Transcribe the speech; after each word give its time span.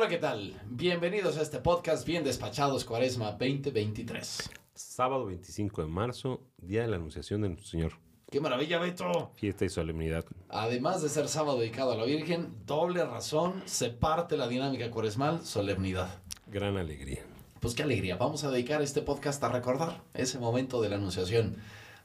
Hola, 0.00 0.06
¿qué 0.06 0.18
tal? 0.18 0.54
Bienvenidos 0.64 1.38
a 1.38 1.42
este 1.42 1.58
podcast 1.58 2.06
Bien 2.06 2.22
Despachados 2.22 2.84
Cuaresma 2.84 3.32
2023. 3.32 4.48
Sábado 4.72 5.26
25 5.26 5.82
de 5.82 5.88
marzo, 5.88 6.40
día 6.56 6.82
de 6.82 6.86
la 6.86 6.94
Anunciación 6.94 7.40
de 7.40 7.48
nuestro 7.48 7.68
Señor. 7.68 7.94
¡Qué 8.30 8.40
maravilla, 8.40 8.78
Beto! 8.78 9.32
Fiesta 9.34 9.64
y 9.64 9.68
solemnidad. 9.68 10.24
Además 10.50 11.02
de 11.02 11.08
ser 11.08 11.26
sábado 11.26 11.58
dedicado 11.58 11.90
a 11.90 11.96
la 11.96 12.04
Virgen, 12.04 12.54
doble 12.64 13.04
razón, 13.04 13.60
se 13.64 13.90
parte 13.90 14.36
la 14.36 14.46
dinámica 14.46 14.88
cuaresmal, 14.88 15.44
solemnidad. 15.44 16.22
Gran 16.46 16.76
alegría. 16.76 17.24
Pues 17.58 17.74
qué 17.74 17.82
alegría. 17.82 18.16
Vamos 18.16 18.44
a 18.44 18.52
dedicar 18.52 18.80
este 18.82 19.02
podcast 19.02 19.42
a 19.42 19.48
recordar 19.48 20.04
ese 20.14 20.38
momento 20.38 20.80
de 20.80 20.90
la 20.90 20.94
Anunciación, 20.94 21.56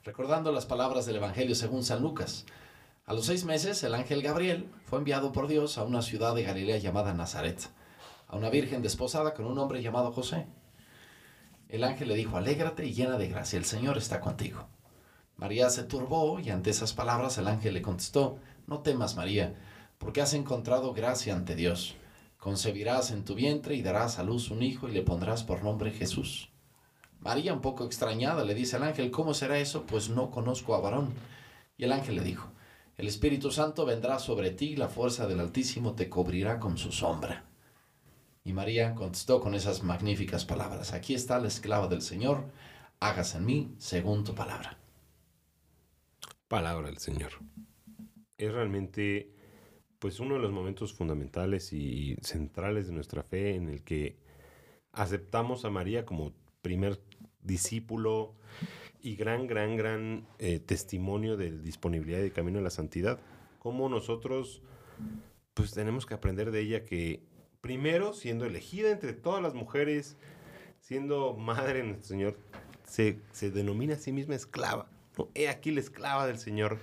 recordando 0.03 0.51
las 0.51 0.65
palabras 0.65 1.05
del 1.05 1.17
Evangelio 1.17 1.53
según 1.53 1.83
San 1.83 2.01
Lucas. 2.01 2.47
A 3.05 3.13
los 3.13 3.27
seis 3.27 3.45
meses, 3.45 3.83
el 3.83 3.93
ángel 3.93 4.23
Gabriel 4.23 4.67
fue 4.85 4.97
enviado 4.97 5.31
por 5.31 5.47
Dios 5.47 5.77
a 5.77 5.83
una 5.83 6.01
ciudad 6.01 6.33
de 6.33 6.41
Galilea 6.41 6.77
llamada 6.77 7.13
Nazaret, 7.13 7.69
a 8.33 8.35
una 8.35 8.49
virgen 8.49 8.81
desposada 8.81 9.35
con 9.35 9.45
un 9.45 9.59
hombre 9.59 9.83
llamado 9.83 10.11
José. 10.11 10.47
El 11.69 11.83
ángel 11.83 12.07
le 12.07 12.15
dijo, 12.15 12.35
alégrate 12.35 12.83
y 12.83 12.91
llena 12.91 13.19
de 13.19 13.27
gracia, 13.27 13.59
el 13.59 13.65
Señor 13.65 13.95
está 13.95 14.19
contigo. 14.21 14.65
María 15.37 15.69
se 15.69 15.83
turbó 15.83 16.39
y 16.39 16.49
ante 16.49 16.71
esas 16.71 16.93
palabras 16.93 17.37
el 17.37 17.47
ángel 17.47 17.75
le 17.75 17.83
contestó, 17.83 18.39
no 18.65 18.79
temas 18.79 19.15
María, 19.15 19.53
porque 19.99 20.19
has 20.19 20.33
encontrado 20.33 20.95
gracia 20.95 21.35
ante 21.35 21.53
Dios. 21.53 21.95
Concebirás 22.39 23.11
en 23.11 23.23
tu 23.23 23.35
vientre 23.35 23.75
y 23.75 23.83
darás 23.83 24.17
a 24.17 24.23
luz 24.23 24.49
un 24.49 24.63
hijo 24.63 24.89
y 24.89 24.93
le 24.93 25.03
pondrás 25.03 25.43
por 25.43 25.63
nombre 25.63 25.91
Jesús. 25.91 26.49
María, 27.19 27.53
un 27.53 27.61
poco 27.61 27.85
extrañada, 27.85 28.43
le 28.43 28.55
dice 28.55 28.77
al 28.77 28.83
ángel, 28.83 29.11
¿cómo 29.11 29.35
será 29.35 29.59
eso? 29.59 29.83
Pues 29.83 30.09
no 30.09 30.31
conozco 30.31 30.73
a 30.73 30.81
varón. 30.81 31.13
Y 31.77 31.83
el 31.83 31.91
ángel 31.91 32.15
le 32.15 32.23
dijo, 32.23 32.49
el 32.97 33.07
Espíritu 33.07 33.51
Santo 33.51 33.85
vendrá 33.85 34.17
sobre 34.17 34.49
ti 34.49 34.71
y 34.71 34.75
la 34.75 34.87
fuerza 34.87 35.27
del 35.27 35.39
Altísimo 35.39 35.93
te 35.93 36.09
cubrirá 36.09 36.59
con 36.59 36.79
su 36.79 36.91
sombra. 36.91 37.52
Y 38.43 38.53
María 38.53 38.93
contestó 38.93 39.39
con 39.39 39.55
esas 39.55 39.83
magníficas 39.83 40.45
palabras, 40.45 40.93
aquí 40.93 41.13
está 41.13 41.39
la 41.39 41.47
esclava 41.47 41.87
del 41.87 42.01
Señor, 42.01 42.45
hágase 42.99 43.37
en 43.37 43.45
mí 43.45 43.75
según 43.77 44.23
tu 44.23 44.35
palabra. 44.35 44.77
Palabra 46.47 46.87
del 46.87 46.97
Señor. 46.97 47.31
Es 48.37 48.51
realmente 48.51 49.33
pues 49.99 50.19
uno 50.19 50.35
de 50.35 50.41
los 50.41 50.51
momentos 50.51 50.93
fundamentales 50.93 51.71
y 51.71 52.17
centrales 52.21 52.87
de 52.87 52.93
nuestra 52.93 53.23
fe 53.23 53.55
en 53.55 53.69
el 53.69 53.83
que 53.83 54.17
aceptamos 54.91 55.63
a 55.63 55.69
María 55.69 56.05
como 56.05 56.33
primer 56.61 56.99
discípulo 57.41 58.35
y 59.01 59.15
gran, 59.15 59.47
gran, 59.47 59.77
gran 59.77 60.27
eh, 60.39 60.59
testimonio 60.59 61.37
de 61.37 61.57
disponibilidad 61.57 62.19
y 62.19 62.23
de 62.23 62.31
camino 62.31 62.59
a 62.59 62.61
la 62.61 62.69
santidad. 62.69 63.19
Como 63.59 63.87
nosotros, 63.87 64.61
pues 65.53 65.71
tenemos 65.71 66.05
que 66.05 66.13
aprender 66.13 66.51
de 66.51 66.59
ella 66.59 66.83
que, 66.83 67.23
primero, 67.63 68.11
siendo 68.11 68.45
elegida 68.45 68.91
entre 68.91 69.13
todas 69.13 69.41
las 69.41 69.53
mujeres, 69.53 70.17
siendo 70.81 71.33
madre 71.33 71.79
de 71.79 71.83
nuestro 71.85 72.09
Señor, 72.09 72.37
se, 72.83 73.21
denomina 73.51 73.93
a 73.93 73.97
sí 73.97 74.11
misma 74.11 74.35
esclava. 74.35 74.89
He 75.33 75.47
aquí 75.47 75.71
la 75.71 75.79
esclava 75.79 76.27
del 76.27 76.37
Señor. 76.37 76.77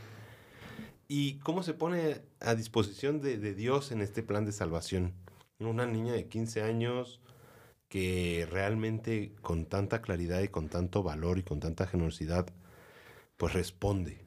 Y 1.06 1.34
cómo 1.40 1.62
se 1.62 1.74
pone 1.74 2.22
a 2.40 2.54
disposición 2.54 3.20
de, 3.20 3.36
Dios 3.54 3.92
en 3.92 4.00
este 4.00 4.22
plan 4.22 4.46
de 4.46 4.52
salvación. 4.52 5.12
Una 5.58 5.84
niña 5.84 6.14
de 6.14 6.28
15 6.28 6.62
años, 6.62 7.20
que 7.90 8.48
realmente 8.50 9.34
con 9.42 9.66
tanta 9.66 10.00
claridad 10.00 10.40
y 10.40 10.48
con 10.48 10.70
tanto 10.70 11.02
valor 11.02 11.38
y 11.38 11.42
con 11.42 11.60
tanta 11.60 11.86
generosidad, 11.86 12.46
pues 13.36 13.52
responde. 13.52 14.24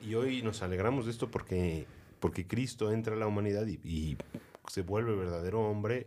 Y 0.00 0.14
hoy 0.14 0.42
nos 0.42 0.62
alegramos 0.62 1.06
de 1.06 1.10
esto 1.10 1.28
porque, 1.28 1.86
porque 2.20 2.46
Cristo 2.46 2.92
entra 2.92 3.16
a 3.16 3.18
la 3.18 3.26
humanidad 3.26 3.66
y 3.66 4.16
se 4.68 4.82
vuelve 4.82 5.14
verdadero 5.14 5.68
hombre 5.68 6.06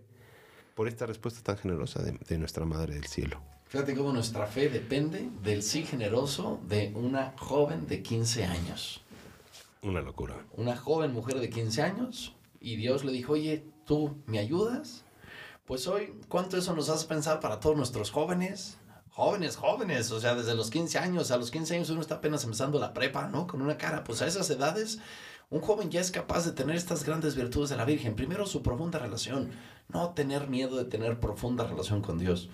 por 0.76 0.88
esta 0.88 1.06
respuesta 1.06 1.42
tan 1.42 1.58
generosa 1.58 2.02
de, 2.04 2.18
de, 2.28 2.38
nuestra 2.38 2.66
Madre 2.66 2.96
del 2.96 3.06
Cielo. 3.06 3.42
Fíjate 3.68 3.96
cómo 3.96 4.14
nuestra 4.14 4.46
fe 4.48 4.70
depende 4.70 5.30
del 5.42 5.64
sí 5.64 5.84
generoso 5.84 6.60
de 6.68 6.92
una 6.96 7.34
joven 7.38 7.88
de 7.88 8.02
15 8.02 8.46
años. 8.46 9.02
Una 9.82 10.02
locura. 10.02 10.36
Una 10.54 10.76
joven 10.76 11.14
mujer 11.14 11.40
de 11.40 11.50
15 11.50 11.82
años 11.82 12.36
y 12.60 12.76
Dios 12.76 13.06
le 13.06 13.12
dijo, 13.12 13.34
oye, 13.34 13.64
¿tú 13.86 14.18
me 14.26 14.40
ayudas? 14.40 15.04
Pues 15.66 15.88
hoy, 15.88 16.14
¿cuánto 16.28 16.58
eso 16.58 16.76
nos 16.76 16.90
hace 16.90 17.08
pensar 17.08 17.40
para 17.40 17.60
todos 17.60 17.78
nuestros 17.78 18.12
jóvenes? 18.12 18.78
Jóvenes, 19.10 19.56
jóvenes, 19.56 20.12
o 20.12 20.20
sea, 20.20 20.36
desde 20.36 20.56
los 20.56 20.70
15 20.70 21.00
años, 21.00 21.32
a 21.32 21.38
los 21.38 21.50
15 21.50 21.76
años 21.76 21.90
uno 21.90 22.02
está 22.02 22.16
apenas 22.16 22.44
empezando 22.44 22.80
la 22.80 22.94
prepa, 22.94 23.28
¿no? 23.28 23.48
Con 23.48 23.62
una 23.62 23.78
cara, 23.78 24.04
pues 24.04 24.22
a 24.22 24.28
esas 24.28 24.50
edades, 24.50 25.00
un 25.56 25.62
joven 25.62 25.90
ya 25.90 26.02
es 26.02 26.12
capaz 26.12 26.44
de 26.44 26.52
tener 26.52 26.76
estas 26.76 27.06
grandes 27.06 27.34
virtudes 27.34 27.70
de 27.70 27.78
la 27.78 27.86
Virgen. 27.86 28.14
Primero, 28.14 28.46
su 28.46 28.62
profunda 28.62 29.00
relación, 29.00 29.52
no 29.88 30.10
tener 30.10 30.50
miedo 30.50 30.76
de 30.76 30.84
tener 30.84 31.22
profunda 31.22 31.64
relación 31.64 32.02
con 32.02 32.20
Dios. 32.20 32.50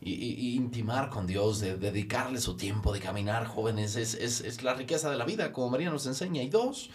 Y, 0.00 0.54
intimar 0.54 1.10
con 1.10 1.26
Dios, 1.26 1.58
de, 1.58 1.76
de, 1.76 1.90
dedicarle 1.90 2.40
su 2.40 2.56
tiempo, 2.56 2.92
de 2.92 3.00
caminar, 3.00 3.44
jóvenes, 3.44 3.96
es, 3.96 4.14
es, 4.14 4.40
es 4.42 4.62
la 4.62 4.74
riqueza 4.74 5.10
de 5.10 5.16
la 5.16 5.24
vida, 5.24 5.52
como 5.52 5.70
María 5.70 5.90
nos 5.90 6.06
enseña. 6.06 6.40
Y 6.40 6.48
dos, 6.48 6.90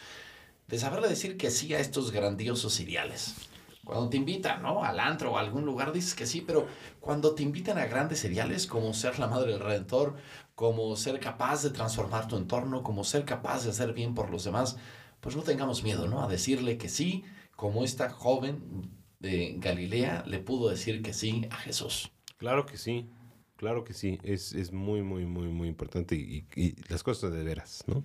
de 0.69 0.79
saberle 0.79 1.09
decir 1.09 1.35
que 1.35 1.51
sí 1.51 1.73
a 1.73 1.79
estos 1.79 2.11
grandiosos 2.11 2.79
ideales. 2.79 3.35
Cuando 3.83 4.07
te 4.07 4.15
invitan, 4.15 4.61
¿no? 4.61 4.85
Al 4.85 4.97
antro 4.97 5.33
o 5.33 5.37
a 5.37 5.41
algún 5.41 5.65
lugar 5.65 5.91
dices 5.91 6.15
que 6.15 6.25
sí, 6.25 6.39
pero 6.39 6.67
cuando 7.01 7.35
te 7.35 7.43
invitan 7.43 7.77
a 7.77 7.85
grandes 7.85 8.23
ideales 8.23 8.65
como 8.65 8.93
ser 8.93 9.19
la 9.19 9.27
madre 9.27 9.51
del 9.51 9.59
redentor, 9.59 10.15
como 10.55 10.95
ser 10.95 11.19
capaz 11.19 11.63
de 11.63 11.71
transformar 11.71 12.29
tu 12.29 12.37
entorno, 12.37 12.81
como 12.81 13.03
ser 13.03 13.25
capaz 13.25 13.65
de 13.65 13.71
hacer 13.71 13.91
bien 13.91 14.15
por 14.15 14.29
los 14.29 14.45
demás, 14.45 14.77
pues 15.23 15.37
no 15.37 15.41
tengamos 15.41 15.83
miedo, 15.83 16.05
¿no? 16.07 16.21
A 16.21 16.27
decirle 16.27 16.77
que 16.77 16.89
sí, 16.89 17.23
como 17.55 17.85
esta 17.85 18.09
joven 18.09 18.91
de 19.19 19.55
Galilea 19.57 20.25
le 20.27 20.39
pudo 20.39 20.69
decir 20.69 21.01
que 21.01 21.13
sí 21.13 21.47
a 21.49 21.55
Jesús. 21.55 22.11
Claro 22.37 22.65
que 22.65 22.77
sí, 22.77 23.09
claro 23.55 23.85
que 23.85 23.93
sí, 23.93 24.19
es, 24.23 24.51
es 24.53 24.73
muy, 24.73 25.01
muy, 25.01 25.25
muy, 25.25 25.47
muy 25.47 25.69
importante 25.69 26.15
y, 26.15 26.45
y 26.57 26.75
las 26.89 27.03
cosas 27.03 27.31
de 27.31 27.41
veras, 27.41 27.85
¿no? 27.87 28.03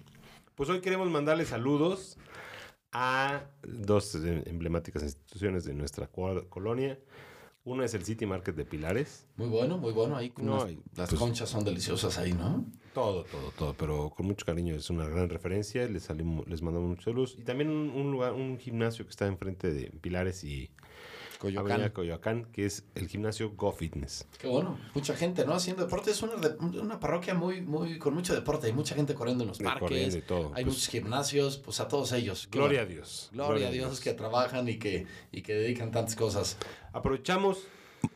Pues 0.54 0.70
hoy 0.70 0.80
queremos 0.80 1.10
mandarle 1.10 1.44
saludos 1.44 2.18
a 2.92 3.42
dos 3.64 4.14
emblemáticas 4.14 5.02
instituciones 5.02 5.64
de 5.64 5.74
nuestra 5.74 6.06
colonia. 6.06 7.00
Uno 7.68 7.84
es 7.84 7.92
el 7.92 8.02
City 8.02 8.24
Market 8.24 8.56
de 8.56 8.64
Pilares. 8.64 9.26
Muy 9.36 9.48
bueno, 9.48 9.76
muy 9.76 9.92
bueno. 9.92 10.16
Ahí 10.16 10.32
no, 10.38 10.54
unas, 10.54 10.74
las 10.96 11.10
pues, 11.10 11.20
conchas 11.20 11.50
son 11.50 11.64
deliciosas 11.64 12.16
ahí, 12.16 12.32
¿no? 12.32 12.64
Todo, 12.94 13.24
todo, 13.24 13.52
todo. 13.58 13.74
Pero 13.74 14.08
con 14.08 14.24
mucho 14.24 14.46
cariño. 14.46 14.74
Es 14.74 14.88
una 14.88 15.06
gran 15.06 15.28
referencia. 15.28 15.86
Les, 15.86 16.04
salimos, 16.04 16.48
les 16.48 16.62
mandamos 16.62 16.88
muchos 16.88 17.04
saludos. 17.04 17.36
Y 17.38 17.42
también 17.42 17.68
un, 17.68 17.90
un, 17.90 18.10
lugar, 18.10 18.32
un 18.32 18.56
gimnasio 18.58 19.04
que 19.04 19.10
está 19.10 19.26
enfrente 19.26 19.70
de 19.70 19.90
Pilares 20.00 20.44
y 20.44 20.70
Coyoacán. 21.38 21.72
Avenida 21.72 21.92
Coyoacán, 21.92 22.44
que 22.52 22.66
es 22.66 22.84
el 22.94 23.08
gimnasio 23.08 23.52
Go 23.56 23.72
Fitness. 23.72 24.26
Qué 24.38 24.46
bueno, 24.48 24.78
mucha 24.94 25.14
gente, 25.14 25.44
¿no? 25.46 25.54
Haciendo 25.54 25.84
deporte. 25.84 26.10
Es 26.10 26.22
una, 26.22 26.34
una 26.60 26.98
parroquia 26.98 27.34
muy, 27.34 27.60
muy, 27.62 27.98
con 27.98 28.14
mucho 28.14 28.34
deporte. 28.34 28.66
Hay 28.66 28.72
mucha 28.72 28.94
gente 28.94 29.14
corriendo 29.14 29.44
en 29.44 29.48
los 29.48 29.58
parques. 29.58 29.80
Corriendo 29.80 30.16
y 30.18 30.22
todo. 30.22 30.48
Hay 30.48 30.64
pues, 30.64 30.76
muchos 30.76 30.88
gimnasios, 30.88 31.58
pues 31.58 31.80
a 31.80 31.88
todos 31.88 32.12
ellos. 32.12 32.48
Gloria 32.50 32.80
bueno. 32.80 32.92
a 32.92 32.94
Dios. 32.94 33.28
Gloria, 33.32 33.48
gloria 33.48 33.68
a 33.68 33.70
Dios, 33.70 33.88
Dios, 33.90 34.00
que 34.00 34.14
trabajan 34.14 34.68
y 34.68 34.78
que, 34.78 35.06
y 35.32 35.42
que 35.42 35.54
dedican 35.54 35.92
tantas 35.92 36.16
cosas. 36.16 36.56
Aprovechamos, 36.92 37.58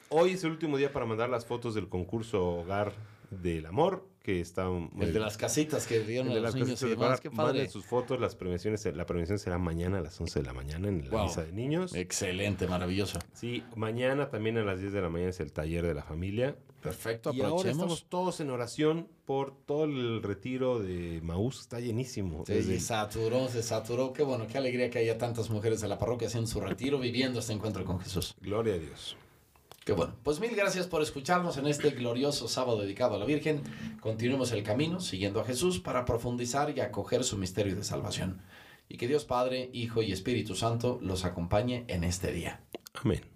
hoy 0.09 0.32
es 0.32 0.44
el 0.44 0.50
último 0.50 0.76
día 0.76 0.93
para 0.93 1.06
mandar 1.06 1.28
las 1.28 1.47
fotos 1.47 1.75
del 1.75 1.88
concurso 1.88 2.60
Hogar 2.60 2.93
del 3.31 3.66
Amor, 3.66 4.06
que 4.22 4.41
está... 4.41 4.69
El 5.00 5.12
de 5.12 5.20
las 5.20 5.37
casitas 5.37 5.87
que 5.87 6.00
dieron 6.00 6.31
a 6.31 6.34
los 6.34 6.54
niños 6.54 6.82
y 6.82 6.88
demás, 6.88 7.20
qué 7.20 7.31
padre. 7.31 7.60
Manden 7.60 7.70
sus 7.70 7.84
fotos, 7.84 8.21
las 8.21 8.37
premiaciones, 8.37 8.84
la 8.94 9.06
premiación 9.06 9.38
será 9.38 9.59
mañana 9.59 9.98
a 9.98 10.00
las 10.03 10.21
11 10.21 10.41
de 10.41 10.47
la 10.47 10.53
mañana 10.53 10.88
en 10.88 11.04
la 11.04 11.10
wow. 11.10 11.25
misa 11.25 11.42
de 11.42 11.53
niños. 11.53 11.94
Excelente, 11.94 12.66
maravilloso. 12.66 13.19
Sí, 13.32 13.65
mañana 13.75 14.28
también 14.28 14.59
a 14.59 14.65
las 14.65 14.81
10 14.81 14.92
de 14.92 15.00
la 15.00 15.09
mañana 15.09 15.31
es 15.31 15.41
el 15.41 15.53
taller 15.53 15.87
de 15.87 15.94
la 15.94 16.03
familia. 16.03 16.56
Perfecto, 16.82 17.32
y 17.32 17.41
ahora 17.42 17.71
estamos 17.71 18.06
todos 18.09 18.41
en 18.41 18.50
oración 18.50 19.06
por 19.25 19.56
todo 19.66 19.84
el 19.84 20.21
retiro 20.21 20.81
de 20.81 21.21
Maús, 21.22 21.60
está 21.60 21.78
llenísimo. 21.78 22.44
Sí, 22.44 22.54
Desde... 22.54 22.81
se 22.81 22.87
saturó, 22.87 23.48
se 23.48 23.62
saturó. 23.62 24.12
Qué 24.12 24.25
bueno, 24.25 24.48
qué 24.48 24.59
alegría 24.59 24.91
que 24.91 24.98
haya 24.98 25.16
tantas 25.16 25.48
mujeres 25.48 25.81
de 25.81 25.87
la 25.87 25.97
parroquia 25.97 26.26
haciendo 26.26 26.50
su 26.50 26.60
retiro, 26.60 26.98
viviendo 26.98 27.38
este 27.38 27.53
encuentro 27.53 27.84
con 27.84 28.00
Jesús. 28.00 28.34
Gloria 28.41 28.75
a 28.75 28.78
Dios. 28.78 29.16
Qué 29.84 29.93
bueno. 29.93 30.15
Pues 30.23 30.39
mil 30.39 30.55
gracias 30.55 30.87
por 30.87 31.03
escucharnos 31.03 31.57
en 31.57 31.67
este 31.67 31.91
glorioso 31.91 32.47
sábado 32.47 32.81
dedicado 32.81 33.17
a 33.17 33.19
la 33.19 33.25
Virgen. 33.25 33.63
Continuemos 34.01 34.53
el 34.53 34.63
camino 34.63 35.01
siguiendo 35.01 35.41
a 35.41 35.45
Jesús 35.45 35.81
para 35.81 36.05
profundizar 36.05 36.77
y 36.77 36.81
acoger 36.81 37.25
su 37.25 37.37
misterio 37.37 37.75
de 37.75 37.83
salvación. 37.83 38.43
Y 38.89 38.97
que 38.97 39.09
Dios 39.09 39.25
Padre, 39.25 39.71
Hijo 39.73 40.03
y 40.03 40.13
Espíritu 40.13 40.55
Santo 40.55 40.99
los 41.03 41.25
acompañe 41.25 41.84
en 41.89 42.05
este 42.05 42.31
día. 42.31 42.61
Amén. 42.95 43.32